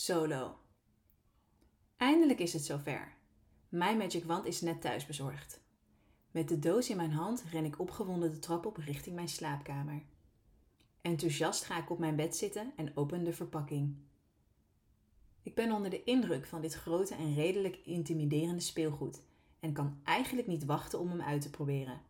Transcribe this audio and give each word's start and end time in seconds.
Solo. 0.00 0.56
Eindelijk 1.96 2.38
is 2.38 2.52
het 2.52 2.64
zover. 2.64 3.16
Mijn 3.68 3.96
Magic 3.96 4.24
Wand 4.24 4.46
is 4.46 4.60
net 4.60 4.80
thuis 4.80 5.06
bezorgd. 5.06 5.60
Met 6.30 6.48
de 6.48 6.58
doos 6.58 6.90
in 6.90 6.96
mijn 6.96 7.12
hand 7.12 7.44
ren 7.50 7.64
ik 7.64 7.78
opgewonden 7.78 8.30
de 8.30 8.38
trap 8.38 8.66
op 8.66 8.76
richting 8.76 9.14
mijn 9.14 9.28
slaapkamer. 9.28 10.02
Enthousiast 11.00 11.64
ga 11.64 11.78
ik 11.78 11.90
op 11.90 11.98
mijn 11.98 12.16
bed 12.16 12.36
zitten 12.36 12.72
en 12.76 12.96
open 12.96 13.24
de 13.24 13.32
verpakking. 13.32 13.96
Ik 15.42 15.54
ben 15.54 15.72
onder 15.72 15.90
de 15.90 16.04
indruk 16.04 16.46
van 16.46 16.60
dit 16.60 16.74
grote 16.74 17.14
en 17.14 17.34
redelijk 17.34 17.76
intimiderende 17.76 18.62
speelgoed 18.62 19.22
en 19.60 19.72
kan 19.72 20.00
eigenlijk 20.04 20.48
niet 20.48 20.64
wachten 20.64 20.98
om 20.98 21.08
hem 21.08 21.22
uit 21.22 21.42
te 21.42 21.50
proberen. 21.50 22.00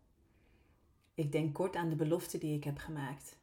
Ik 1.14 1.32
denk 1.32 1.55
kort 1.55 1.77
aan 1.77 1.89
de 1.89 1.96
belofte 1.96 2.39
die 2.39 2.57
ik 2.57 2.64
heb 2.64 2.79
gemaakt. 2.79 3.36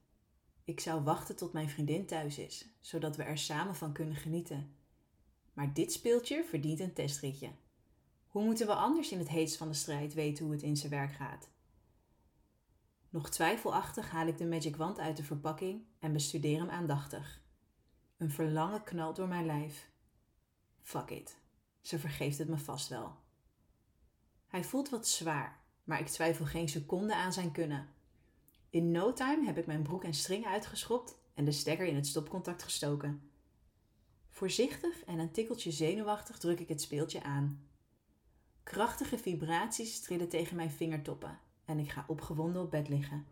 Ik 0.65 0.79
zou 0.79 1.03
wachten 1.03 1.35
tot 1.35 1.53
mijn 1.53 1.69
vriendin 1.69 2.05
thuis 2.05 2.37
is, 2.37 2.67
zodat 2.79 3.15
we 3.15 3.23
er 3.23 3.37
samen 3.37 3.75
van 3.75 3.93
kunnen 3.93 4.15
genieten. 4.15 4.75
Maar 5.53 5.73
dit 5.73 5.91
speeltje 5.91 6.43
verdient 6.43 6.79
een 6.79 6.93
testritje. 6.93 7.51
Hoe 8.27 8.43
moeten 8.43 8.67
we 8.67 8.73
anders 8.73 9.11
in 9.11 9.19
het 9.19 9.29
heetst 9.29 9.57
van 9.57 9.67
de 9.67 9.73
strijd 9.73 10.13
weten 10.13 10.43
hoe 10.45 10.53
het 10.53 10.63
in 10.63 10.77
zijn 10.77 10.91
werk 10.91 11.13
gaat? 11.13 11.49
Nog 13.09 13.29
twijfelachtig 13.29 14.09
haal 14.09 14.27
ik 14.27 14.37
de 14.37 14.45
Magic 14.45 14.75
Wand 14.75 14.99
uit 14.99 15.17
de 15.17 15.23
verpakking 15.23 15.85
en 15.99 16.13
bestudeer 16.13 16.59
hem 16.59 16.69
aandachtig. 16.69 17.41
Een 18.17 18.31
verlangen 18.31 18.83
knalt 18.83 19.15
door 19.15 19.27
mijn 19.27 19.45
lijf. 19.45 19.89
Fuck 20.81 21.09
it, 21.09 21.37
ze 21.81 21.99
vergeeft 21.99 22.37
het 22.37 22.47
me 22.47 22.57
vast 22.57 22.87
wel. 22.87 23.15
Hij 24.47 24.63
voelt 24.63 24.89
wat 24.89 25.07
zwaar, 25.07 25.63
maar 25.83 25.99
ik 25.99 26.07
twijfel 26.07 26.45
geen 26.45 26.69
seconde 26.69 27.15
aan 27.15 27.33
zijn 27.33 27.51
kunnen. 27.51 27.94
In 28.75 28.91
no 28.91 29.13
time 29.13 29.45
heb 29.45 29.57
ik 29.57 29.65
mijn 29.65 29.81
broek 29.81 30.03
en 30.03 30.13
string 30.13 30.45
uitgeschopt 30.45 31.17
en 31.33 31.45
de 31.45 31.51
stekker 31.51 31.85
in 31.85 31.95
het 31.95 32.07
stopcontact 32.07 32.63
gestoken. 32.63 33.29
Voorzichtig 34.29 35.03
en 35.03 35.19
een 35.19 35.31
tikkeltje 35.31 35.71
zenuwachtig 35.71 36.37
druk 36.37 36.59
ik 36.59 36.67
het 36.67 36.81
speeltje 36.81 37.23
aan. 37.23 37.67
Krachtige 38.63 39.17
vibraties 39.17 39.99
trillen 39.99 40.29
tegen 40.29 40.55
mijn 40.55 40.71
vingertoppen 40.71 41.39
en 41.65 41.79
ik 41.79 41.91
ga 41.91 42.05
opgewonden 42.07 42.61
op 42.61 42.71
bed 42.71 42.89
liggen. 42.89 43.25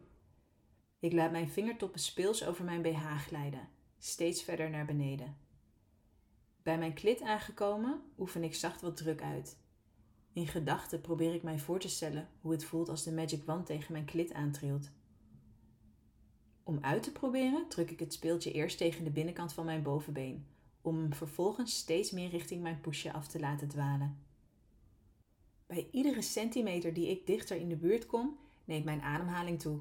Ik 0.99 1.13
laat 1.13 1.31
mijn 1.31 1.49
vingertoppen 1.49 1.99
speels 1.99 2.45
over 2.45 2.65
mijn 2.65 2.81
BH 2.81 3.17
glijden, 3.27 3.69
steeds 3.99 4.43
verder 4.43 4.69
naar 4.69 4.85
beneden. 4.85 5.37
Bij 6.61 6.77
mijn 6.77 6.93
klit 6.93 7.21
aangekomen 7.21 8.01
oefen 8.17 8.43
ik 8.43 8.55
zacht 8.55 8.81
wat 8.81 8.97
druk 8.97 9.21
uit. 9.21 9.57
In 10.33 10.47
gedachten 10.47 11.01
probeer 11.01 11.33
ik 11.33 11.43
mij 11.43 11.59
voor 11.59 11.79
te 11.79 11.89
stellen 11.89 12.29
hoe 12.41 12.51
het 12.51 12.65
voelt 12.65 12.89
als 12.89 13.03
de 13.03 13.11
magic 13.11 13.43
wand 13.45 13.65
tegen 13.65 13.91
mijn 13.93 14.05
klit 14.05 14.33
aantrilt. 14.33 14.91
Om 16.63 16.77
uit 16.81 17.03
te 17.03 17.11
proberen 17.11 17.67
druk 17.67 17.91
ik 17.91 17.99
het 17.99 18.13
speeltje 18.13 18.51
eerst 18.51 18.77
tegen 18.77 19.03
de 19.03 19.09
binnenkant 19.09 19.53
van 19.53 19.65
mijn 19.65 19.83
bovenbeen, 19.83 20.45
om 20.81 20.97
hem 20.97 21.13
vervolgens 21.13 21.77
steeds 21.77 22.11
meer 22.11 22.29
richting 22.29 22.61
mijn 22.61 22.81
poesje 22.81 23.13
af 23.13 23.27
te 23.27 23.39
laten 23.39 23.67
dwalen. 23.67 24.17
Bij 25.65 25.87
iedere 25.91 26.21
centimeter 26.21 26.93
die 26.93 27.09
ik 27.09 27.27
dichter 27.27 27.57
in 27.57 27.69
de 27.69 27.75
buurt 27.75 28.05
kom, 28.05 28.37
neemt 28.65 28.85
mijn 28.85 29.01
ademhaling 29.01 29.59
toe. 29.59 29.79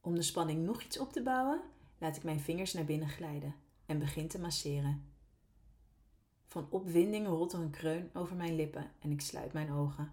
Om 0.00 0.14
de 0.14 0.22
spanning 0.22 0.64
nog 0.64 0.82
iets 0.82 0.98
op 0.98 1.12
te 1.12 1.22
bouwen, 1.22 1.60
laat 1.98 2.16
ik 2.16 2.22
mijn 2.22 2.40
vingers 2.40 2.72
naar 2.72 2.84
binnen 2.84 3.08
glijden 3.08 3.54
en 3.86 3.98
begin 3.98 4.28
te 4.28 4.40
masseren. 4.40 5.04
Van 6.46 6.66
opwinding 6.70 7.26
rolt 7.26 7.52
er 7.52 7.60
een 7.60 7.70
kreun 7.70 8.10
over 8.14 8.36
mijn 8.36 8.56
lippen 8.56 8.90
en 8.98 9.10
ik 9.10 9.20
sluit 9.20 9.52
mijn 9.52 9.72
ogen. 9.72 10.12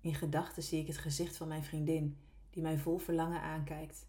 In 0.00 0.14
gedachten 0.14 0.62
zie 0.62 0.80
ik 0.80 0.86
het 0.86 0.98
gezicht 0.98 1.36
van 1.36 1.48
mijn 1.48 1.64
vriendin, 1.64 2.16
die 2.50 2.62
mij 2.62 2.78
vol 2.78 2.98
verlangen 2.98 3.40
aankijkt. 3.40 4.06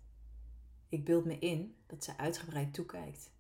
Ik 0.90 1.06
beeld 1.06 1.26
me 1.26 1.40
in 1.40 1.76
dat 1.86 2.04
ze 2.04 2.18
uitgebreid 2.18 2.74
toekijkt. 2.74 3.32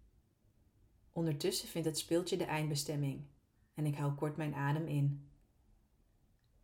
Ondertussen 1.11 1.67
vindt 1.67 1.87
het 1.87 1.97
speeltje 1.97 2.37
de 2.37 2.43
eindbestemming 2.43 3.27
en 3.73 3.85
ik 3.85 3.95
hou 3.95 4.13
kort 4.13 4.37
mijn 4.37 4.53
adem 4.53 4.87
in. 4.87 5.29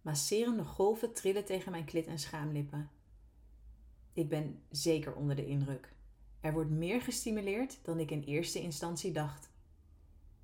Masserende 0.01 0.63
golven 0.63 1.13
trillen 1.13 1.45
tegen 1.45 1.71
mijn 1.71 1.85
klit 1.85 2.07
en 2.07 2.19
schaamlippen. 2.19 2.89
Ik 4.13 4.29
ben 4.29 4.63
zeker 4.69 5.15
onder 5.15 5.35
de 5.35 5.45
indruk. 5.45 5.95
Er 6.39 6.53
wordt 6.53 6.69
meer 6.69 7.01
gestimuleerd 7.01 7.79
dan 7.83 7.99
ik 7.99 8.11
in 8.11 8.23
eerste 8.23 8.61
instantie 8.61 9.11
dacht. 9.11 9.53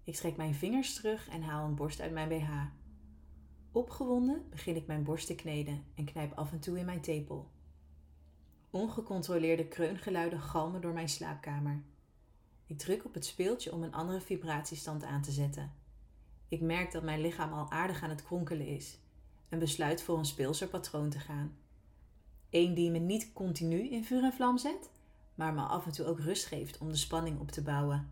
Ik 0.03 0.15
trek 0.15 0.37
mijn 0.37 0.55
vingers 0.55 0.93
terug 0.93 1.29
en 1.29 1.41
haal 1.41 1.65
een 1.65 1.75
borst 1.75 2.01
uit 2.01 2.11
mijn 2.11 2.29
BH. 2.29 2.51
Opgewonden 3.71 4.49
begin 4.49 4.75
ik 4.75 4.87
mijn 4.87 5.03
borst 5.03 5.27
te 5.27 5.35
kneden 5.35 5.83
en 5.95 6.05
knijp 6.05 6.33
af 6.33 6.51
en 6.51 6.59
toe 6.59 6.79
in 6.79 6.85
mijn 6.85 7.01
tepel. 7.01 7.51
Ongecontroleerde 8.71 9.67
kreungeluiden 9.67 10.41
galmen 10.41 10.81
door 10.81 10.93
mijn 10.93 11.09
slaapkamer. 11.09 11.81
Ik 12.65 12.77
druk 12.77 13.05
op 13.05 13.13
het 13.13 13.25
speeltje 13.25 13.73
om 13.73 13.83
een 13.83 13.93
andere 13.93 14.21
vibratiestand 14.21 15.03
aan 15.03 15.21
te 15.21 15.31
zetten. 15.31 15.71
Ik 16.47 16.61
merk 16.61 16.91
dat 16.91 17.03
mijn 17.03 17.21
lichaam 17.21 17.53
al 17.53 17.71
aardig 17.71 18.03
aan 18.03 18.09
het 18.09 18.23
kronkelen 18.23 18.67
is 18.67 18.97
en 19.49 19.59
besluit 19.59 20.01
voor 20.01 20.17
een 20.17 20.25
speelser 20.25 20.67
patroon 20.67 21.09
te 21.09 21.19
gaan. 21.19 21.57
Eén 22.49 22.73
die 22.73 22.91
me 22.91 22.99
niet 22.99 23.33
continu 23.33 23.89
in 23.89 24.03
vuur 24.03 24.23
en 24.23 24.33
vlam 24.33 24.57
zet, 24.57 24.89
maar 25.35 25.53
me 25.53 25.61
af 25.61 25.85
en 25.85 25.91
toe 25.91 26.05
ook 26.05 26.19
rust 26.19 26.45
geeft 26.45 26.77
om 26.77 26.89
de 26.89 26.97
spanning 26.97 27.39
op 27.39 27.51
te 27.51 27.61
bouwen. 27.61 28.09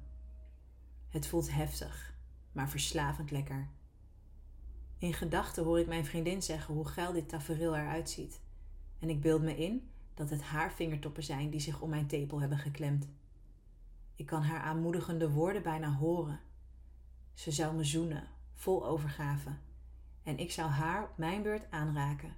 Het 1.10 1.28
voelt 1.28 1.52
heftig, 1.52 2.14
maar 2.52 2.70
verslavend 2.70 3.32
lekker. 3.32 3.68
In 4.98 5.14
gedachten 5.14 5.64
hoor 5.64 5.80
ik 5.80 5.88
mijn 5.88 6.06
vriendin 6.06 6.42
zeggen 6.42 6.74
hoe 6.74 6.88
geil 6.88 7.12
dit 7.12 7.30
tafereel 7.30 7.76
eruit 7.76 8.10
ziet. 8.10 8.42
En 9.00 9.10
ik 9.10 9.22
beeld 9.22 9.42
me 9.42 9.58
in 9.58 9.90
dat 10.20 10.30
het 10.30 10.42
haar 10.42 10.74
vingertoppen 10.74 11.24
zijn 11.24 11.50
die 11.50 11.60
zich 11.60 11.82
om 11.82 11.90
mijn 11.90 12.08
tepel 12.08 12.40
hebben 12.40 12.58
geklemd. 12.58 13.08
Ik 14.16 14.26
kan 14.26 14.42
haar 14.42 14.60
aanmoedigende 14.60 15.30
woorden 15.30 15.64
bijna 15.64 15.94
horen. 15.94 16.40
Ze 17.34 17.52
zou 17.52 17.76
me 17.76 17.84
zoenen, 17.84 18.28
vol 18.54 18.86
overgave. 18.86 19.50
En 20.24 20.38
ik 20.38 20.52
zou 20.52 20.70
haar 20.70 21.04
op 21.04 21.18
mijn 21.18 21.42
beurt 21.42 21.72
aanraken. 21.72 22.36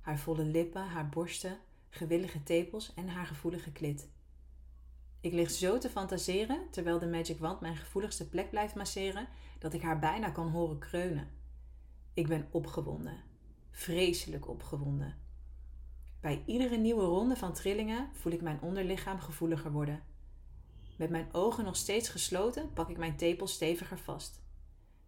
Haar 0.00 0.18
volle 0.18 0.44
lippen, 0.44 0.86
haar 0.86 1.08
borsten, 1.08 1.58
gewillige 1.88 2.42
tepels 2.42 2.94
en 2.94 3.08
haar 3.08 3.26
gevoelige 3.26 3.72
klit. 3.72 4.08
Ik 5.20 5.32
lig 5.32 5.50
zo 5.50 5.78
te 5.78 5.90
fantaseren 5.90 6.70
terwijl 6.70 6.98
de 6.98 7.06
magic 7.06 7.38
wand 7.38 7.60
mijn 7.60 7.76
gevoeligste 7.76 8.28
plek 8.28 8.50
blijft 8.50 8.74
masseren 8.74 9.28
dat 9.58 9.72
ik 9.72 9.82
haar 9.82 9.98
bijna 9.98 10.30
kan 10.30 10.50
horen 10.50 10.78
kreunen. 10.78 11.28
Ik 12.14 12.28
ben 12.28 12.48
opgewonden, 12.50 13.22
vreselijk 13.70 14.48
opgewonden. 14.48 15.26
Bij 16.20 16.42
iedere 16.46 16.76
nieuwe 16.76 17.04
ronde 17.04 17.36
van 17.36 17.52
trillingen 17.52 18.08
voel 18.12 18.32
ik 18.32 18.42
mijn 18.42 18.60
onderlichaam 18.60 19.18
gevoeliger 19.18 19.72
worden. 19.72 20.02
Met 20.96 21.10
mijn 21.10 21.28
ogen 21.32 21.64
nog 21.64 21.76
steeds 21.76 22.08
gesloten 22.08 22.72
pak 22.72 22.88
ik 22.88 22.96
mijn 22.96 23.16
tepel 23.16 23.46
steviger 23.46 23.98
vast. 23.98 24.42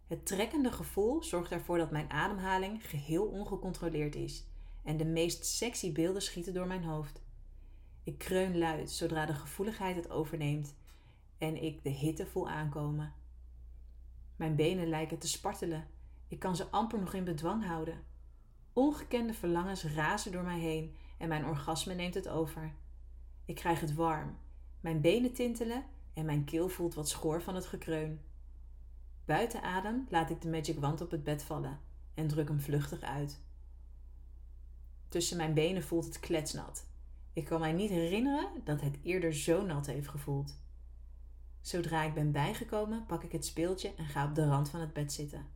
Het 0.06 0.26
trekkende 0.26 0.72
gevoel 0.72 1.22
zorgt 1.22 1.52
ervoor 1.52 1.78
dat 1.78 1.90
mijn 1.90 2.10
ademhaling 2.10 2.88
geheel 2.88 3.24
ongecontroleerd 3.24 4.14
is 4.14 4.46
en 4.82 4.96
de 4.96 5.04
meest 5.04 5.46
sexy 5.46 5.92
beelden 5.92 6.22
schieten 6.22 6.54
door 6.54 6.66
mijn 6.66 6.84
hoofd. 6.84 7.22
Ik 8.04 8.18
kreun 8.18 8.58
luid 8.58 8.90
zodra 8.90 9.26
de 9.26 9.34
gevoeligheid 9.34 9.96
het 9.96 10.10
overneemt 10.10 10.74
en 11.38 11.62
ik 11.62 11.82
de 11.82 11.90
hitte 11.90 12.26
voel 12.26 12.48
aankomen. 12.48 13.12
Mijn 14.36 14.56
benen 14.56 14.88
lijken 14.88 15.18
te 15.18 15.28
spartelen. 15.28 15.88
Ik 16.28 16.38
kan 16.38 16.56
ze 16.56 16.70
amper 16.70 16.98
nog 16.98 17.14
in 17.14 17.24
bedwang 17.24 17.66
houden. 17.66 18.04
Ongekende 18.72 19.34
verlangens 19.34 19.84
razen 19.84 20.32
door 20.32 20.42
mij 20.42 20.58
heen 20.58 20.96
en 21.18 21.28
mijn 21.28 21.44
orgasme 21.44 21.94
neemt 21.94 22.14
het 22.14 22.28
over. 22.28 22.72
Ik 23.44 23.54
krijg 23.54 23.80
het 23.80 23.94
warm. 23.94 24.36
Mijn 24.80 25.00
benen 25.00 25.32
tintelen 25.32 25.84
en 26.14 26.24
mijn 26.24 26.44
keel 26.44 26.68
voelt 26.68 26.94
wat 26.94 27.08
schoor 27.08 27.42
van 27.42 27.54
het 27.54 27.66
gekreun. 27.66 28.20
Buiten 29.24 29.62
adem 29.62 30.06
laat 30.08 30.30
ik 30.30 30.40
de 30.40 30.48
magic 30.48 30.80
wand 30.80 31.00
op 31.00 31.10
het 31.10 31.24
bed 31.24 31.42
vallen 31.42 31.80
en 32.14 32.28
druk 32.28 32.48
hem 32.48 32.60
vluchtig 32.60 33.00
uit. 33.00 33.40
Tussen 35.08 35.36
mijn 35.36 35.54
benen 35.54 35.82
voelt 35.82 36.04
het 36.04 36.20
kletsnat 36.20 36.88
ik 37.32 37.44
kan 37.44 37.60
mij 37.60 37.72
niet 37.72 37.90
herinneren 37.90 38.48
dat 38.64 38.80
het 38.80 38.98
eerder 39.02 39.34
zo 39.34 39.66
nat 39.66 39.86
heeft 39.86 40.08
gevoeld. 40.08 40.58
Zodra 41.60 42.02
ik 42.02 42.14
ben 42.14 42.32
bijgekomen, 42.32 43.06
pak 43.06 43.22
ik 43.22 43.32
het 43.32 43.44
speeltje 43.44 43.94
en 43.94 44.06
ga 44.06 44.24
op 44.24 44.34
de 44.34 44.46
rand 44.46 44.70
van 44.70 44.80
het 44.80 44.92
bed 44.92 45.12
zitten. 45.12 45.46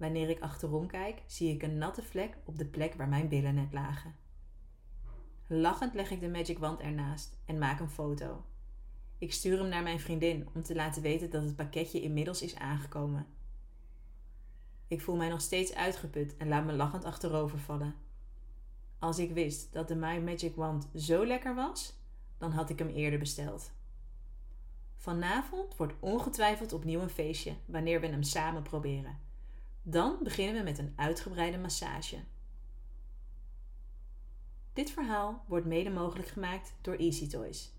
Wanneer 0.00 0.28
ik 0.28 0.40
achterom 0.40 0.86
kijk, 0.86 1.22
zie 1.26 1.54
ik 1.54 1.62
een 1.62 1.78
natte 1.78 2.02
vlek 2.02 2.36
op 2.44 2.58
de 2.58 2.66
plek 2.66 2.94
waar 2.94 3.08
mijn 3.08 3.28
billen 3.28 3.54
net 3.54 3.72
lagen. 3.72 4.14
Lachend 5.46 5.94
leg 5.94 6.10
ik 6.10 6.20
de 6.20 6.28
magic 6.28 6.58
wand 6.58 6.80
ernaast 6.80 7.38
en 7.44 7.58
maak 7.58 7.80
een 7.80 7.90
foto. 7.90 8.44
Ik 9.18 9.32
stuur 9.32 9.58
hem 9.58 9.68
naar 9.68 9.82
mijn 9.82 10.00
vriendin 10.00 10.48
om 10.54 10.62
te 10.62 10.74
laten 10.74 11.02
weten 11.02 11.30
dat 11.30 11.42
het 11.42 11.56
pakketje 11.56 12.00
inmiddels 12.00 12.42
is 12.42 12.56
aangekomen. 12.56 13.26
Ik 14.88 15.00
voel 15.00 15.16
mij 15.16 15.28
nog 15.28 15.40
steeds 15.40 15.74
uitgeput 15.74 16.36
en 16.36 16.48
laat 16.48 16.64
me 16.64 16.72
lachend 16.72 17.04
achterover 17.04 17.58
vallen. 17.58 17.94
Als 18.98 19.18
ik 19.18 19.32
wist 19.32 19.72
dat 19.72 19.88
de 19.88 19.94
My 19.94 20.18
Magic 20.18 20.54
Wand 20.54 20.88
zo 20.94 21.26
lekker 21.26 21.54
was, 21.54 21.94
dan 22.38 22.52
had 22.52 22.70
ik 22.70 22.78
hem 22.78 22.88
eerder 22.88 23.18
besteld. 23.18 23.72
Vanavond 24.96 25.76
wordt 25.76 25.94
ongetwijfeld 26.00 26.72
opnieuw 26.72 27.00
een 27.00 27.10
feestje 27.10 27.54
wanneer 27.66 28.00
we 28.00 28.06
hem 28.06 28.22
samen 28.22 28.62
proberen. 28.62 29.28
Dan 29.82 30.18
beginnen 30.22 30.54
we 30.54 30.62
met 30.62 30.78
een 30.78 30.92
uitgebreide 30.96 31.58
massage. 31.58 32.24
Dit 34.72 34.90
verhaal 34.90 35.44
wordt 35.46 35.66
mede 35.66 35.90
mogelijk 35.90 36.28
gemaakt 36.28 36.74
door 36.80 36.94
Easy 36.94 37.28
Toys. 37.28 37.72